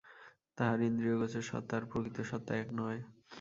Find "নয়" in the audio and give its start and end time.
2.73-2.99